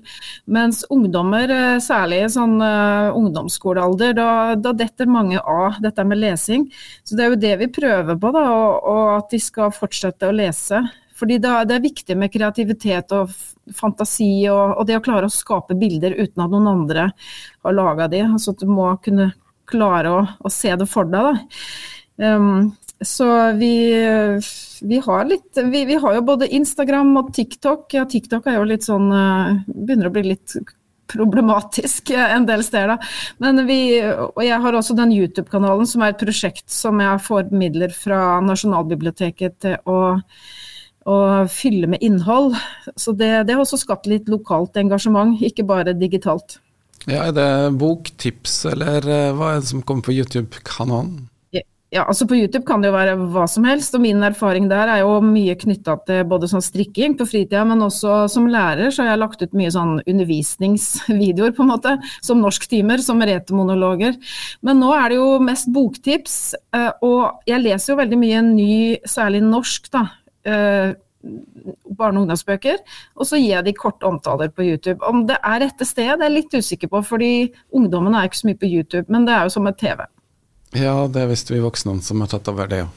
Mens 0.48 0.86
ungdommer, 0.88 1.52
eh, 1.52 1.76
særlig 1.84 2.22
i 2.24 2.32
sånn 2.32 2.56
uh, 2.64 3.12
ungdomsskolealder, 3.12 4.16
da, 4.16 4.30
da, 4.56 4.72
detter 4.72 5.12
mange 5.12 5.44
av 5.44 5.76
dette 5.84 6.08
med 6.08 6.24
lesing. 6.24 6.70
Så 7.04 7.18
det 7.18 7.26
er 7.26 7.34
jo 7.34 7.42
det 7.44 7.56
vi 7.60 7.74
prøver 7.76 8.16
på, 8.16 8.32
da, 8.32 8.46
og, 8.56 8.88
og 8.88 9.16
at 9.18 9.36
de 9.36 9.42
skal 9.52 9.74
fortsette 9.76 10.32
å 10.32 10.36
lese. 10.40 10.80
Fordi 11.16 11.38
det 11.42 11.50
er 11.74 11.84
viktig 11.84 12.16
med 12.18 12.32
kreativitet 12.32 13.12
og 13.16 13.32
fantasi 13.74 14.46
og, 14.52 14.76
og, 14.76 14.86
det 14.88 14.98
å 14.98 15.04
klare 15.04 15.30
å 15.30 15.32
skape 15.32 15.76
bilder 15.78 16.16
uten 16.18 16.44
at 16.44 16.52
noen 16.52 16.70
andre 16.70 17.10
har 17.64 17.76
laga 17.76 18.08
de. 18.12 18.22
Altså 18.28 18.54
at 18.54 18.62
du 18.62 18.70
må 18.70 18.90
kunne 19.04 19.32
klare 19.66 20.12
å, 20.12 20.24
å 20.38 20.52
se 20.52 20.74
det 20.78 20.88
for 20.90 21.08
deg. 21.10 21.40
Um, 22.22 22.74
så 23.04 23.26
vi, 23.58 23.92
vi, 24.80 24.98
har 25.04 25.26
litt 25.28 25.58
vi, 25.72 25.84
vi, 25.84 25.98
har 26.00 26.16
jo 26.16 26.24
både 26.24 26.48
Instagram 26.56 27.12
og 27.20 27.32
TikTok. 27.36 27.90
Ja, 27.96 28.06
TikTok 28.08 28.48
er 28.48 28.60
jo 28.60 28.68
litt 28.70 28.86
sånn 28.86 29.10
uh, 29.12 29.56
Begynner 29.68 30.08
å 30.08 30.14
bli 30.14 30.30
litt 30.30 30.56
problematisk 31.06 32.10
en 32.16 32.46
del 32.48 32.64
steder. 32.66 32.98
Men 33.42 33.62
vi, 33.68 34.00
og 34.02 34.40
jeg 34.44 34.58
har 34.62 34.78
også 34.78 34.96
den 34.98 35.12
YouTube-kanalen 35.14 35.86
som 35.88 36.02
er 36.02 36.14
et 36.14 36.22
prosjekt 36.22 36.66
som 36.72 36.98
jeg 37.02 37.22
får 37.26 37.52
midler 37.54 37.94
fra 37.94 38.40
Nasjonalbiblioteket 38.44 39.60
til 39.62 39.76
å 39.86 40.16
og 41.06 41.50
fylle 41.52 41.88
med 41.90 42.02
innhold. 42.04 42.56
Så 42.98 43.14
det, 43.14 43.46
det, 43.46 43.54
har 43.54 43.62
også 43.62 43.80
skapt 43.80 44.08
litt 44.10 44.30
lokalt 44.30 44.76
engasjement, 44.80 45.38
ikke 45.42 45.66
bare 45.66 45.96
digitalt. 45.96 46.58
Ja, 47.06 47.28
Er 47.28 47.32
det 47.36 47.48
boktips, 47.78 48.64
eller 48.72 49.06
eh, 49.06 49.32
hva 49.36 49.54
er 49.54 49.62
det 49.62 49.70
som 49.70 49.84
kommer 49.86 50.08
på 50.08 50.16
YouTube-kanalen? 50.16 51.28
Ja, 51.94 52.02
altså 52.02 52.26
På 52.26 52.34
YouTube 52.34 52.66
kan 52.66 52.82
det 52.82 52.90
jo 52.90 52.96
være 52.96 53.14
hva 53.30 53.44
som 53.48 53.64
helst, 53.64 53.94
og 53.94 54.02
min 54.02 54.24
erfaring 54.26 54.66
der 54.68 54.90
er 54.90 55.04
jo 55.04 55.20
mye 55.22 55.54
knytta 55.56 55.94
til 56.08 56.24
både 56.26 56.48
sånn 56.50 56.64
strikking 56.64 57.14
på 57.16 57.28
fritida, 57.30 57.62
men 57.68 57.84
også 57.86 58.24
som 58.32 58.48
lærer 58.50 58.90
så 58.90 59.04
har 59.04 59.12
jeg 59.12 59.22
lagt 59.22 59.44
ut 59.44 59.54
mye 59.56 59.70
sånn 59.70 59.94
undervisningsvideoer, 60.02 61.54
på 61.54 61.62
en 61.62 61.70
måte, 61.70 61.94
som 62.26 62.42
norsktimer, 62.42 62.98
som 63.06 63.22
retemonologer. 63.22 64.18
Men 64.66 64.82
nå 64.82 64.90
er 64.98 65.14
det 65.14 65.20
jo 65.20 65.30
mest 65.46 65.70
boktips, 65.72 66.36
eh, 66.74 66.90
og 67.06 67.46
jeg 67.46 67.62
leser 67.62 67.94
jo 67.94 68.00
veldig 68.02 68.18
mye 68.24 68.44
ny, 68.50 68.70
særlig 69.06 69.44
norsk, 69.46 69.86
da. 69.94 70.08
Eh, 70.46 70.94
barne- 71.98 72.20
og 72.20 72.26
ungdomsbøker, 72.26 72.76
og 73.16 73.26
så 73.26 73.38
gir 73.40 73.56
jeg 73.56 73.64
de 73.66 73.72
korte 73.74 74.06
omtaler 74.06 74.52
på 74.54 74.62
YouTube. 74.66 75.00
Om 75.02 75.24
det 75.26 75.38
er 75.42 75.62
rette 75.64 75.86
sted, 75.88 76.12
det 76.18 76.26
er 76.26 76.30
jeg 76.30 76.36
litt 76.36 76.54
usikker 76.54 76.92
på, 76.92 77.00
fordi 77.04 77.30
ungdommen 77.74 78.14
er 78.14 78.28
ikke 78.28 78.42
så 78.42 78.50
mye 78.50 78.60
på 78.60 78.70
YouTube, 78.70 79.08
men 79.08 79.26
det 79.26 79.34
er 79.34 79.48
jo 79.48 79.56
som 79.56 79.66
et 79.66 79.80
TV. 79.80 80.04
Ja, 80.76 80.94
det 81.08 81.22
er 81.22 81.32
visst 81.32 81.50
vi 81.50 81.62
voksne 81.62 81.98
som 82.04 82.22
har 82.22 82.30
tatt 82.30 82.48
over 82.52 82.70
det, 82.70 82.84
ja. 82.84 82.88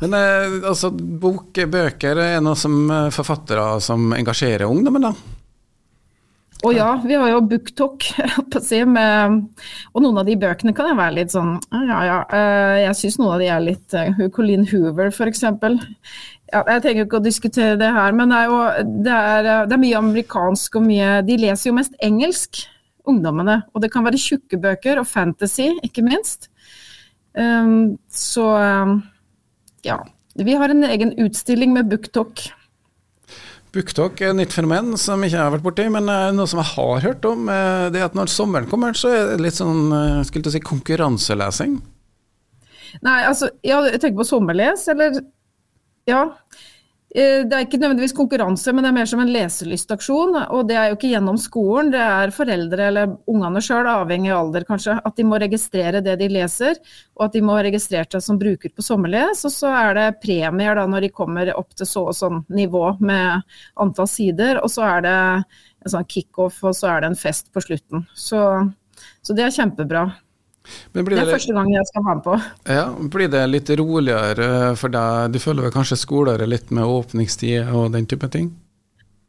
Men 0.00 0.16
eh, 0.16 0.58
altså, 0.70 0.90
bok, 0.90 1.52
bøker 1.52 2.18
er 2.18 2.42
noe 2.42 2.56
som 2.58 2.90
eh, 2.90 3.10
forfattere 3.14 3.78
som 3.84 4.12
engasjerer 4.16 4.66
ungdommen, 4.66 5.10
da? 5.10 5.14
Å 6.64 6.70
ja, 6.72 6.86
vi 7.04 7.16
har 7.18 7.28
jo 7.28 7.42
BookTalk, 7.44 8.06
med, 8.94 9.64
og 9.92 10.00
noen 10.00 10.20
av 10.22 10.24
de 10.24 10.36
bøkene 10.40 10.72
kan 10.72 10.88
jeg 10.88 10.96
være 10.96 11.16
litt 11.18 11.34
sånn 11.34 11.58
Ja, 11.74 11.98
ja. 12.08 12.18
Jeg 12.86 12.96
syns 12.96 13.18
noen 13.20 13.34
av 13.34 13.42
de 13.42 13.50
er 13.52 13.60
litt 13.60 13.96
Colleen 14.32 14.64
Hoover, 14.70 15.10
f.eks. 15.12 15.44
Ja, 16.52 16.60
jeg 16.68 16.82
trenger 16.84 17.06
ikke 17.06 17.18
å 17.18 17.24
diskutere 17.24 17.76
det 17.80 17.88
her, 17.96 18.14
men 18.16 18.30
det 18.30 18.38
er 18.42 18.50
jo 18.50 18.88
det 19.06 19.12
er, 19.14 19.46
det 19.68 19.76
er 19.76 19.80
mye 19.80 20.00
amerikansk 20.00 20.76
og 20.78 20.84
mye 20.84 21.20
De 21.24 21.38
leser 21.40 21.70
jo 21.70 21.76
mest 21.78 21.94
engelsk, 22.04 22.66
ungdommene. 23.08 23.62
Og 23.72 23.84
det 23.84 23.90
kan 23.94 24.04
være 24.04 24.20
tjukke 24.20 24.60
bøker, 24.60 25.00
og 25.00 25.08
fantasy, 25.08 25.70
ikke 25.86 26.04
minst. 26.04 26.50
Um, 27.34 27.96
så 28.12 28.44
um, 28.60 29.00
ja. 29.86 29.98
Vi 30.34 30.54
har 30.58 30.70
en 30.70 30.84
egen 30.86 31.14
utstilling 31.22 31.72
med 31.74 31.88
BookTalk. 31.90 32.44
BookTalk 33.74 34.20
er 34.22 34.30
et 34.30 34.38
nytt 34.38 34.54
fenomen 34.54 34.92
som 35.00 35.22
ikke 35.22 35.34
jeg 35.34 35.42
har 35.42 35.54
vært 35.56 35.66
borti, 35.66 35.88
men 35.90 36.10
uh, 36.10 36.28
noe 36.34 36.50
som 36.50 36.60
jeg 36.60 36.74
har 36.74 37.04
hørt 37.08 37.26
om, 37.30 37.48
uh, 37.48 37.88
det 37.94 38.02
er 38.02 38.08
at 38.10 38.18
når 38.18 38.30
sommeren 38.30 38.68
kommer, 38.70 38.94
så 38.98 39.10
er 39.14 39.32
det 39.32 39.46
litt 39.46 39.58
sånn 39.58 39.88
skulle 40.28 40.52
si 40.52 40.62
konkurranselesing. 40.62 41.78
Nei, 43.02 43.20
altså, 43.26 43.48
ja, 43.66 43.80
jeg 43.88 43.98
tenker 44.02 44.20
på 44.20 44.28
sommerles, 44.28 44.84
eller 44.92 45.18
ja. 46.08 46.22
Eh, 47.14 47.44
det 47.46 47.54
er 47.54 47.62
ikke 47.62 47.78
nødvendigvis 47.78 48.16
konkurranse, 48.18 48.72
men 48.74 48.82
det 48.82 48.88
er 48.90 48.94
mer 48.96 49.06
som 49.06 49.20
en 49.22 49.30
leselystaksjon. 49.30 50.34
Og 50.56 50.64
det 50.66 50.74
er 50.74 50.88
jo 50.90 50.96
ikke 50.96 51.12
gjennom 51.12 51.36
skolen, 51.38 51.92
det 51.94 52.00
er 52.02 52.32
foreldre 52.34 52.88
eller 52.90 53.12
ungene 53.30 53.62
sjøl, 53.62 53.86
avhengig 53.86 54.32
av 54.34 54.40
alder 54.48 54.66
kanskje, 54.66 54.96
at 54.98 55.14
de 55.14 55.26
må 55.30 55.38
registrere 55.38 56.02
det 56.02 56.16
de 56.18 56.28
leser, 56.32 56.80
og 57.14 57.28
at 57.28 57.36
de 57.36 57.44
må 57.46 57.54
ha 57.54 57.62
registrert 57.62 58.16
seg 58.16 58.24
som 58.26 58.40
bruker 58.40 58.74
på 58.74 58.82
sommerles. 58.82 59.44
Og 59.46 59.54
så 59.54 59.70
er 59.70 59.94
det 60.00 60.08
premier 60.24 60.74
da 60.80 60.88
når 60.90 61.06
de 61.06 61.12
kommer 61.14 61.54
opp 61.54 61.70
til 61.78 61.86
så 61.86 62.08
og 62.10 62.18
sånn 62.18 62.42
nivå 62.50 62.96
med 62.98 63.46
antall 63.78 64.10
sider, 64.10 64.58
og 64.58 64.74
så 64.74 64.88
er 64.96 65.06
det 65.06 65.16
en 65.84 65.94
sånn 65.94 66.10
kickoff, 66.10 66.58
og 66.66 66.74
så 66.74 66.96
er 66.96 67.04
det 67.04 67.12
en 67.12 67.20
fest 67.20 67.52
på 67.54 67.62
slutten. 67.62 68.08
Så, 68.18 68.42
så 69.22 69.38
det 69.38 69.46
er 69.46 69.54
kjempebra 69.54 70.08
det 70.94 71.02
er 71.02 71.08
det 71.12 71.28
første 71.28 71.54
gang 71.54 71.70
jeg 71.74 71.86
skal 71.90 72.04
være 72.06 72.18
med 72.18 72.24
på. 72.24 72.34
Ja, 72.72 72.84
Blir 73.14 73.30
det 73.32 73.42
litt 73.50 73.72
roligere 73.78 74.74
for 74.80 74.92
deg? 74.92 75.34
Du 75.34 75.40
føler 75.42 75.66
vel 75.66 75.74
kanskje 75.74 76.00
skolere 76.00 76.48
litt 76.48 76.70
med 76.74 76.88
åpningstid 76.88 77.72
og 77.74 77.92
den 77.96 78.08
type 78.10 78.30
ting? 78.32 78.52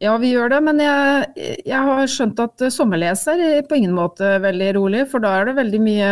Ja, 0.00 0.12
vi 0.20 0.28
gjør 0.34 0.50
det, 0.52 0.60
men 0.64 0.80
jeg, 0.80 1.52
jeg 1.64 1.82
har 1.88 2.10
skjønt 2.12 2.40
at 2.44 2.66
sommerleser 2.72 3.40
er 3.40 3.62
på 3.68 3.78
ingen 3.78 3.94
måte 3.96 4.34
veldig 4.44 4.70
rolig. 4.76 5.06
For 5.08 5.24
da 5.24 5.32
er 5.38 5.48
det 5.48 5.56
veldig 5.56 5.80
mye 5.80 6.10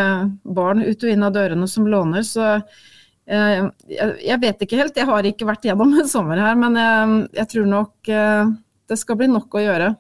barn 0.57 0.81
ut 0.85 1.05
og 1.05 1.13
inn 1.13 1.27
av 1.27 1.35
dørene 1.37 1.69
som 1.69 1.89
låner. 1.89 2.25
Så 2.25 2.47
jeg, 3.29 3.69
jeg 4.25 4.41
vet 4.41 4.65
ikke 4.65 4.81
helt. 4.81 4.97
Jeg 4.97 5.09
har 5.09 5.29
ikke 5.29 5.49
vært 5.49 5.69
gjennom 5.69 5.93
en 6.01 6.09
sommer 6.09 6.41
her, 6.41 6.57
men 6.61 6.81
jeg, 6.81 7.19
jeg 7.41 7.51
tror 7.53 7.69
nok 7.75 8.13
eh, 8.13 8.55
det 8.89 9.01
skal 9.01 9.21
bli 9.21 9.29
nok 9.33 9.57
å 9.57 9.65
gjøre. 9.65 9.93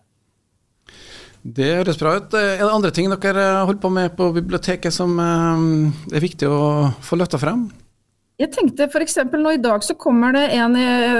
Det 1.44 1.70
høres 1.76 1.98
bra 2.00 2.14
ut. 2.16 2.34
Er 2.34 2.62
det 2.62 2.72
andre 2.72 2.90
ting 2.94 3.10
dere 3.12 3.46
holder 3.68 3.80
på 3.82 3.92
med 3.92 4.14
på 4.16 4.30
biblioteket 4.32 4.94
som 4.94 5.18
eh, 5.20 6.16
er 6.16 6.24
viktig 6.24 6.48
å 6.48 6.60
få 7.04 7.18
løfta 7.20 7.40
frem? 7.40 7.66
Jeg 8.40 8.50
tenkte 8.50 8.88
f.eks. 8.88 9.20
nå 9.30 9.52
i 9.54 9.60
dag 9.62 9.84
så 9.86 9.94
kommer 9.94 10.32
det 10.34 10.48
en 10.56 10.72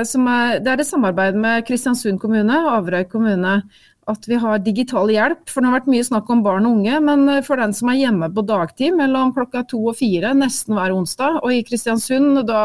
som 0.09 0.25
er 0.27 0.57
Det 0.65 0.73
er 0.73 0.81
et 0.83 0.89
samarbeid 0.89 1.37
med 1.39 1.63
Kristiansund 1.69 2.19
kommune, 2.19 2.57
og 2.65 2.73
Averøy 2.81 3.05
kommune. 3.13 3.53
At 4.11 4.29
vi 4.29 4.37
har 4.41 4.61
digital 4.61 5.11
hjelp. 5.13 5.45
For 5.49 5.61
det 5.61 5.71
har 5.71 5.79
vært 5.79 5.91
mye 5.93 6.07
snakk 6.07 6.31
om 6.33 6.45
barn 6.45 6.69
og 6.69 6.79
unge. 6.79 7.01
Men 7.07 7.27
for 7.47 7.61
den 7.61 7.75
som 7.77 7.91
er 7.93 8.01
hjemme 8.03 8.31
på 8.35 8.45
dagtid 8.47 8.97
mellom 8.99 9.35
klokka 9.37 9.65
to 9.71 9.81
og 9.93 9.99
fire 9.99 10.35
nesten 10.37 10.77
hver 10.77 10.95
onsdag, 10.95 11.41
og 11.43 11.55
i 11.55 11.63
Kristiansund, 11.67 12.45
da 12.49 12.63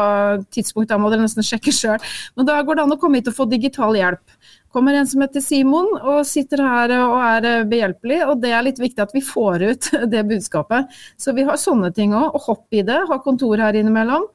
tidspunkt 0.52 0.92
der 0.92 1.00
må 1.00 1.12
dere 1.12 1.24
nesten 1.24 1.46
sjekke 1.46 1.74
sjøl, 1.74 2.10
men 2.36 2.48
da 2.48 2.60
går 2.64 2.78
det 2.78 2.86
an 2.86 2.96
å 2.96 3.00
komme 3.00 3.20
hit 3.20 3.30
og 3.32 3.38
få 3.38 3.48
digital 3.50 3.96
hjelp 3.96 4.40
kommer 4.72 4.94
en 4.94 5.06
som 5.06 5.22
heter 5.24 5.42
Simon 5.42 5.88
og 5.98 6.22
sitter 6.28 6.62
her 6.62 6.94
og 6.98 7.16
er 7.18 7.66
behjelpelig. 7.70 8.20
Og 8.28 8.40
det 8.42 8.52
er 8.54 8.66
litt 8.66 8.80
viktig 8.80 9.02
at 9.02 9.14
vi 9.16 9.22
får 9.24 9.66
ut 9.66 9.90
det 10.12 10.24
budskapet. 10.30 11.00
Så 11.20 11.34
vi 11.36 11.46
har 11.48 11.60
sånne 11.60 11.92
ting 11.96 12.14
òg. 12.16 12.30
Og 12.30 12.48
hopp 12.48 12.76
i 12.76 12.84
det. 12.86 13.00
Ha 13.10 13.20
kontor 13.24 13.60
her 13.62 13.78
innimellom. 13.78 14.28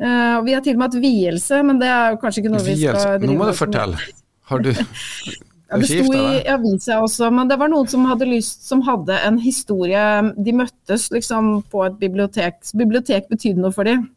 Uh, 0.00 0.40
vi 0.46 0.54
har 0.56 0.64
til 0.64 0.78
og 0.78 0.80
med 0.80 0.88
hatt 0.88 1.02
vielse, 1.02 1.60
men 1.66 1.80
det 1.80 1.90
er 1.92 2.16
kanskje 2.20 2.44
ikke 2.44 2.54
noe 2.54 2.64
vi 2.64 2.78
skal 2.80 2.96
drive 2.96 3.20
med. 3.20 3.28
Nå 3.28 3.38
må 3.42 3.50
du 3.50 3.56
fortelle. 3.58 4.04
Har 4.50 4.64
du 4.64 4.72
ja, 5.70 5.78
det 5.78 5.88
sto 5.88 6.14
i 6.16 6.40
avisa 6.50 7.00
også, 7.04 7.30
men 7.34 7.50
det 7.50 7.58
var 7.60 7.70
noen 7.70 7.88
som 7.90 8.06
hadde 8.10 8.26
lyst, 8.28 8.64
som 8.66 8.82
hadde 8.86 9.16
en 9.26 9.38
historie 9.38 10.02
De 10.36 10.54
møttes 10.56 11.08
liksom 11.14 11.60
på 11.70 11.84
et 11.86 11.98
bibliotek. 12.00 12.58
Bibliotek 12.76 13.30
betydde 13.30 13.62
noe 13.62 13.74
for 13.74 13.86
dem. 13.86 14.08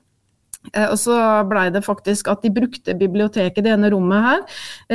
Eh, 0.72 0.88
og 0.88 0.96
så 1.00 1.16
blei 1.48 1.68
det 1.74 1.84
faktisk 1.84 2.30
at 2.32 2.44
de 2.46 2.52
brukte 2.54 2.96
biblioteket, 2.98 3.64
det 3.66 3.74
ene 3.74 3.92
rommet 3.92 4.24
her, 4.24 4.44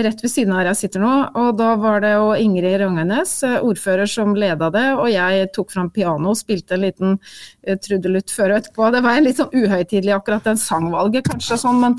rett 0.06 0.22
ved 0.24 0.32
siden 0.32 0.54
av 0.54 0.62
her 0.62 0.70
jeg 0.72 0.80
sitter 0.82 1.04
nå. 1.04 1.12
Og 1.38 1.50
da 1.58 1.74
var 1.80 2.02
det 2.04 2.14
jo 2.14 2.32
Ingrid 2.40 2.78
Rangenes, 2.82 3.34
eh, 3.46 3.58
ordfører, 3.60 4.08
som 4.08 4.34
leda 4.38 4.70
det. 4.74 4.86
Og 4.96 5.10
jeg 5.12 5.50
tok 5.56 5.74
fram 5.74 5.92
piano 5.94 6.32
og 6.32 6.40
spilte 6.40 6.76
en 6.76 6.84
liten 6.84 7.16
uh, 7.18 7.76
trudelutt 7.84 8.32
før 8.32 8.54
og 8.54 8.62
etterpå. 8.62 8.90
Det 8.94 9.04
var 9.04 9.20
litt 9.22 9.40
sånn 9.40 9.54
uhøytidelig 9.54 10.16
akkurat 10.16 10.48
den 10.48 10.60
sangvalget, 10.60 11.28
kanskje 11.28 11.60
sånn, 11.60 11.80
men, 11.82 11.98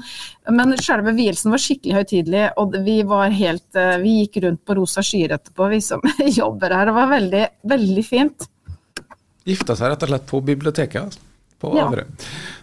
men 0.55 0.77
selve 0.81 1.13
vielsen 1.17 1.53
var 1.53 1.61
skikkelig 1.61 2.01
høytidelig. 2.01 2.45
Og 2.61 2.77
vi 2.85 2.99
var 3.07 3.29
helt 3.35 3.77
Vi 4.01 4.15
gikk 4.23 4.39
rundt 4.43 4.61
på 4.65 4.75
rosa 4.77 5.03
skyer 5.05 5.35
etterpå, 5.35 5.69
vi 5.71 5.81
som 5.83 6.03
jobber 6.41 6.73
her. 6.73 6.89
Det 6.89 6.97
var 6.97 7.13
veldig, 7.13 7.45
veldig 7.69 8.05
fint. 8.05 8.49
Gifta 9.47 9.75
seg 9.77 9.93
rett 9.93 10.05
og 10.05 10.13
slett 10.13 10.29
på 10.29 10.41
biblioteket? 10.45 11.01
altså 11.05 11.28
på 11.61 11.73
ja. 11.77 11.87
Averøy. 11.89 12.07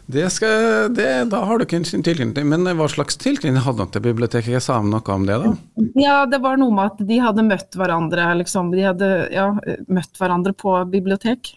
Det 0.07 0.29
skal, 0.31 0.93
det, 0.95 1.07
da 1.33 1.41
har 1.49 1.59
du 1.59 1.65
ikke 1.65 1.81
en 1.81 1.87
tilknytning. 2.07 2.47
Men 2.47 2.69
hva 2.79 2.87
slags 2.91 3.19
tilknytning 3.19 3.65
hadde 3.65 3.83
han 3.83 3.93
til 3.95 4.05
biblioteket? 4.05 4.53
Jeg 4.55 4.62
sa 4.62 4.79
noe 4.79 5.03
om 5.17 5.26
det, 5.26 5.38
da? 5.43 5.55
Ja, 5.99 6.19
det 6.31 6.38
var 6.45 6.61
noe 6.61 6.75
med 6.75 6.93
at 6.93 7.00
de 7.09 7.19
hadde 7.25 7.47
møtt 7.47 7.75
hverandre, 7.79 8.29
liksom. 8.43 8.71
De 8.75 8.87
hadde 8.87 9.11
ja, 9.35 9.49
møtt 9.91 10.21
hverandre 10.21 10.55
på 10.55 10.79
bibliotek. 10.93 11.57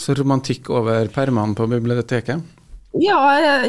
Så 0.00 0.16
romantikk 0.16 0.70
over 0.72 1.12
permene 1.12 1.52
på 1.58 1.68
biblioteket? 1.68 2.40
Ja, 2.98 3.18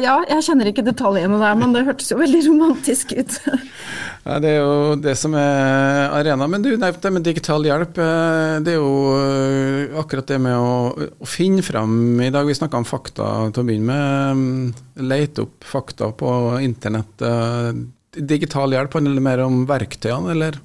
ja, 0.02 0.16
jeg 0.26 0.42
kjenner 0.42 0.66
ikke 0.66 0.82
detaljene 0.82 1.36
der, 1.38 1.54
men 1.54 1.70
det 1.76 1.84
hørtes 1.86 2.08
jo 2.10 2.16
veldig 2.18 2.40
romantisk 2.48 3.12
ut. 3.14 3.36
ja, 4.26 4.38
Det 4.42 4.50
er 4.50 4.56
jo 4.56 4.96
det 4.98 5.14
som 5.20 5.36
er 5.38 6.10
arena. 6.10 6.48
Men 6.50 6.64
du 6.64 6.72
nevnte 6.74 7.12
med 7.14 7.22
digital 7.28 7.62
hjelp. 7.68 8.00
Eh, 8.02 8.56
det 8.66 8.74
er 8.74 8.80
jo 8.80 8.90
eh, 9.14 9.61
akkurat 10.00 10.28
det 10.28 10.38
med 10.42 10.56
å, 10.56 10.92
å 11.22 11.28
finne 11.28 11.62
fram 11.64 12.20
I 12.22 12.30
dag 12.32 12.46
vi 12.48 12.56
snakka 12.56 12.80
om 12.80 12.86
fakta 12.88 13.28
til 13.52 13.62
å 13.62 13.66
begynne 13.68 13.96
med. 13.96 14.82
Leite 15.02 15.32
lete 15.32 15.46
opp 15.46 15.64
fakta 15.64 16.10
på 16.16 16.32
internett. 16.62 17.22
Eh, 17.22 17.72
digital 18.12 18.74
hjelp 18.74 18.94
handler 18.98 19.24
mer 19.24 19.42
om 19.46 19.64
verktøyene, 19.68 20.34
eller? 20.34 20.60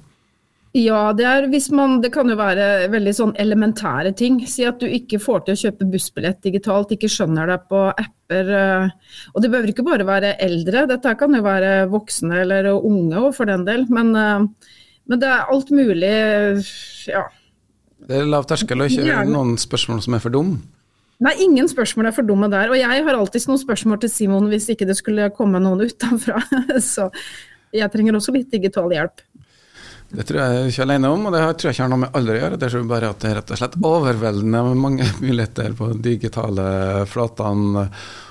Ja, 0.76 1.14
det, 1.16 1.24
er, 1.24 1.46
man, 1.74 1.96
det 2.04 2.10
kan 2.12 2.28
jo 2.28 2.36
være 2.36 2.88
veldig 2.92 3.14
sånn 3.16 3.32
elementære 3.40 4.12
ting. 4.18 4.36
Si 4.46 4.66
at 4.68 4.82
du 4.82 4.86
ikke 4.86 5.20
får 5.22 5.46
til 5.46 5.56
å 5.56 5.60
kjøpe 5.62 5.88
bussbillett 5.88 6.42
digitalt, 6.44 6.92
ikke 6.92 7.08
skjønner 7.10 7.48
deg 7.48 7.64
på 7.70 7.86
apper. 7.88 8.52
Eh, 8.58 9.16
og 9.32 9.42
det 9.42 9.50
behøver 9.50 9.72
ikke 9.72 9.86
bare 9.86 10.06
være 10.08 10.34
eldre, 10.44 10.84
dette 10.90 11.14
kan 11.18 11.34
jo 11.34 11.40
være 11.46 11.72
voksne 11.88 12.42
eller 12.44 12.68
unge 12.76 13.24
òg 13.24 13.32
for 13.38 13.48
den 13.48 13.64
del. 13.68 13.86
Men, 13.88 14.12
eh, 14.12 14.74
men, 15.08 15.22
det 15.22 15.32
er 15.32 15.48
alt 15.54 15.72
mulig, 15.72 16.14
ja. 17.08 17.24
Det 18.08 18.16
er 18.16 18.28
lav 18.28 18.46
terskel 18.48 18.80
og 18.80 18.88
ikke 18.88 19.22
noen 19.28 19.56
spørsmål 19.60 20.00
som 20.04 20.16
er 20.16 20.22
for 20.24 20.32
dumme? 20.32 20.62
Nei, 21.18 21.34
ingen 21.42 21.66
spørsmål 21.68 22.08
er 22.08 22.14
for 22.14 22.26
dumme 22.26 22.46
der. 22.50 22.70
Og 22.70 22.78
jeg 22.78 23.04
har 23.04 23.16
alltid 23.18 23.48
noen 23.50 23.60
spørsmål 23.60 23.98
til 24.04 24.12
Simon 24.12 24.46
hvis 24.52 24.68
ikke 24.72 24.86
det 24.88 24.96
skulle 25.00 25.28
komme 25.34 25.60
noen 25.60 25.82
utenfra. 25.82 26.38
Så 26.94 27.08
jeg 27.74 27.90
trenger 27.92 28.16
også 28.16 28.34
litt 28.36 28.52
digital 28.54 28.88
hjelp. 28.94 29.24
Det 30.08 30.24
tror 30.24 30.38
jeg 30.40 30.70
ikke 30.70 30.86
alene 30.86 31.10
om, 31.12 31.26
og 31.28 31.34
det 31.34 31.42
tror 31.60 31.68
jeg 31.68 31.76
ikke 31.76 31.84
har 31.84 31.90
noe 31.92 32.02
med 32.06 32.14
alder 32.16 32.36
å 32.36 32.38
gjøre. 32.38 32.60
Det 32.62 32.68
er 32.70 32.86
bare 32.94 33.10
at 33.12 33.20
det 33.20 33.28
er 33.28 33.36
rett 33.42 33.52
og 33.52 33.60
slett 33.60 33.76
overveldende 33.90 34.62
mange 34.86 35.10
muligheter 35.24 35.76
på 35.76 35.90
digitale 36.06 36.68
flatene. 37.10 37.84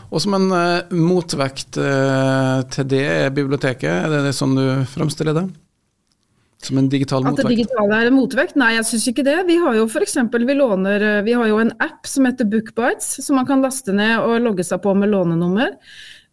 Og 0.07 0.24
som 0.24 0.38
en 0.39 0.48
uh, 0.55 0.96
motvekt 0.96 1.77
uh, 1.84 2.63
til 2.74 2.89
det 2.89 3.05
er 3.12 3.36
biblioteket, 3.36 3.91
er 3.91 4.10
det, 4.10 4.24
det 4.29 4.36
sånn 4.38 4.55
du 4.57 4.65
framstiller 4.89 5.38
det? 5.38 5.48
Som 6.63 6.79
en 6.81 6.89
digital 6.89 7.21
motvekt? 7.23 7.39
At 7.39 7.45
det 7.45 7.55
digitale 7.55 8.01
er 8.01 8.09
en 8.09 8.17
motvekt? 8.17 8.55
Nei, 8.57 8.73
jeg 8.79 8.87
syns 8.89 9.07
ikke 9.11 9.25
det. 9.27 9.37
Vi 9.47 9.57
har 9.61 9.77
jo 9.77 9.85
f.eks. 9.85 10.17
vi 10.33 10.57
låner 10.57 11.07
Vi 11.23 11.35
har 11.37 11.47
jo 11.51 11.59
en 11.61 11.71
app 11.83 12.07
som 12.09 12.25
heter 12.25 12.49
Bookbites, 12.49 13.17
som 13.25 13.37
man 13.37 13.45
kan 13.45 13.61
laste 13.61 13.93
ned 13.93 14.19
og 14.25 14.41
logge 14.41 14.65
seg 14.65 14.81
på 14.81 14.95
med 14.97 15.13
lånenummer. 15.13 15.75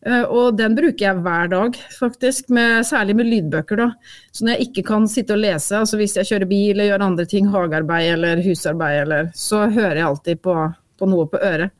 Eh, 0.06 0.24
Og 0.28 0.56
den 0.58 0.76
bruker 0.76 1.06
jeg 1.06 1.20
hver 1.24 1.48
dag, 1.52 1.76
faktisk, 1.98 2.50
med, 2.52 2.84
særlig 2.88 3.16
med 3.16 3.28
lydbøker. 3.30 3.80
da. 3.80 3.90
Så 4.32 4.44
når 4.44 4.56
jeg 4.56 4.68
ikke 4.68 4.86
kan 4.90 5.08
sitte 5.08 5.36
og 5.36 5.40
lese, 5.44 5.76
altså 5.78 6.00
hvis 6.00 6.16
jeg 6.20 6.28
kjører 6.30 6.50
bil 6.50 6.72
eller 6.74 6.90
gjør 6.90 7.06
andre 7.08 7.26
ting, 7.30 7.48
hagearbeid 7.52 8.10
eller 8.16 8.42
husarbeid, 8.44 9.02
eller, 9.06 9.30
så 9.34 9.64
hører 9.68 10.00
jeg 10.00 10.08
alltid 10.10 10.42
på, 10.44 10.56
på 11.00 11.08
noe 11.08 11.28
på 11.32 11.40
øret. 11.40 11.72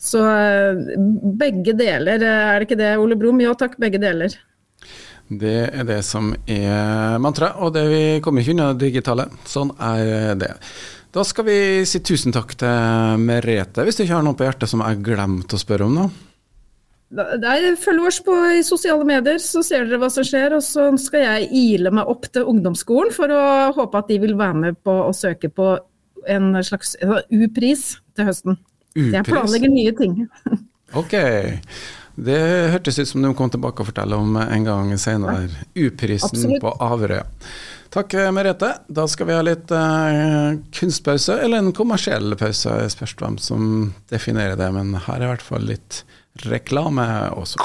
Så 0.00 0.22
eh, 0.24 0.80
begge 1.36 1.76
deler, 1.76 2.22
eh, 2.24 2.46
er 2.54 2.60
det 2.60 2.70
ikke 2.70 2.80
det, 2.80 2.94
Ole 3.00 3.18
Brumm? 3.20 3.42
Ja 3.44 3.52
takk, 3.58 3.76
begge 3.80 4.00
deler. 4.00 4.36
Det 5.30 5.58
er 5.70 5.84
det 5.86 6.00
som 6.02 6.32
er 6.50 7.18
mantra, 7.22 7.52
og 7.62 7.74
det 7.76 7.84
vi 7.86 8.02
kommer 8.24 8.42
ikke 8.42 8.56
unna 8.56 8.72
digitale. 8.74 9.28
Sånn 9.46 9.70
er 9.78 10.34
det. 10.40 10.56
Da 11.14 11.22
skal 11.26 11.46
vi 11.46 11.58
si 11.86 12.00
tusen 12.06 12.34
takk 12.34 12.56
til 12.58 13.22
Merete, 13.22 13.84
hvis 13.86 13.98
du 13.98 14.04
ikke 14.04 14.16
har 14.16 14.26
noe 14.26 14.38
på 14.38 14.46
hjertet 14.46 14.70
som 14.70 14.82
jeg 14.82 15.02
glemte 15.06 15.58
å 15.58 15.62
spørre 15.62 15.86
om 15.86 15.96
nå. 15.96 16.08
Der, 17.10 17.64
følg 17.82 18.04
oss 18.06 18.20
på 18.22 18.34
i 18.54 18.60
sosiale 18.62 19.06
medier, 19.06 19.40
så 19.42 19.64
ser 19.66 19.88
dere 19.88 19.98
hva 19.98 20.10
som 20.14 20.26
skjer. 20.26 20.54
Og 20.54 20.62
så 20.62 20.86
skal 21.02 21.24
jeg 21.24 21.48
ile 21.58 21.90
meg 21.94 22.10
opp 22.10 22.28
til 22.30 22.46
ungdomsskolen 22.50 23.14
for 23.14 23.34
å 23.34 23.44
håpe 23.74 24.02
at 24.02 24.10
de 24.12 24.20
vil 24.22 24.36
være 24.38 24.58
med 24.60 24.78
på 24.86 24.94
å 25.08 25.14
søke 25.16 25.50
på 25.50 25.72
en 26.30 26.52
slags 26.66 26.94
U-pris 27.02 27.96
til 28.14 28.30
høsten. 28.30 28.60
Jeg 28.94 29.24
U-pris? 29.24 29.32
planlegger 29.32 29.74
nye 29.74 29.94
ting. 29.98 30.20
Ok. 30.98 31.16
Det 32.20 32.38
hørtes 32.74 32.98
ut 33.00 33.08
som 33.08 33.24
du 33.24 33.32
kom 33.36 33.50
tilbake 33.52 33.80
og 33.80 33.88
fortelle 33.88 34.18
om 34.20 34.36
en 34.42 34.66
gang 34.66 34.92
senere. 35.00 35.48
U-prisen 35.74 36.58
på 36.60 36.72
Averøya. 36.84 37.24
Takk, 37.90 38.14
Merete. 38.30 38.68
Da 38.86 39.06
skal 39.10 39.26
vi 39.26 39.34
ha 39.34 39.42
litt 39.42 39.72
uh, 39.74 40.54
kunstpause, 40.76 41.40
eller 41.42 41.58
en 41.58 41.72
kommersiell 41.74 42.36
pause. 42.38 42.76
Jeg 42.84 42.92
spørs 42.94 43.16
hvem 43.18 43.38
som 43.42 43.64
definerer 44.12 44.54
det, 44.60 44.68
men 44.76 44.94
her 45.08 45.16
er 45.16 45.26
i 45.26 45.30
hvert 45.32 45.46
fall 45.48 45.66
litt 45.72 46.04
reklame 46.46 47.06
også. 47.34 47.58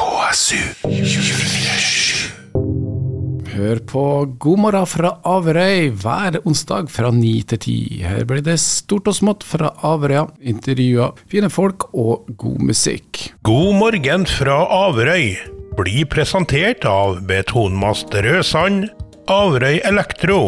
Hør 3.56 3.80
på 3.88 4.02
God 4.44 4.60
morgen 4.60 4.88
fra 4.90 5.14
Averøy 5.32 5.94
hver 6.02 6.42
onsdag 6.44 6.90
fra 6.92 7.08
ni 7.16 7.38
til 7.48 7.62
ti. 7.64 7.76
Her 8.04 8.26
blir 8.28 8.44
det 8.44 8.58
stort 8.60 9.08
og 9.08 9.16
smått 9.16 9.46
fra 9.48 9.70
Averøya, 9.88 10.26
intervjuer, 10.44 11.16
fine 11.32 11.48
folk 11.48 11.88
og 11.94 12.28
god 12.36 12.66
musikk. 12.68 13.22
God 13.48 13.78
morgen 13.80 14.28
fra 14.28 14.58
Averøy 14.82 15.38
blir 15.80 16.10
presentert 16.12 16.84
av 16.90 17.22
Betonmast 17.30 18.12
Rødsand, 18.28 18.90
Averøy 19.32 19.80
Elektro 19.88 20.42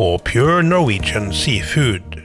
og 0.00 0.18
Pure 0.26 0.64
Norwegian 0.66 1.30
Seafood. 1.30 2.19